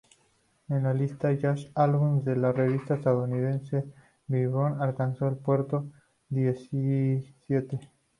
En 0.69 0.81
la 0.81 0.95
lista 0.95 1.31
"Jazz 1.31 1.69
Albums" 1.75 2.25
de 2.25 2.35
la 2.35 2.51
revista 2.51 2.95
estadounidense 2.95 3.83
"Billboard" 4.25 4.81
alcanzó 4.81 5.27
el 5.27 5.37
puesto 5.37 5.85
diecisiete. 6.27 7.79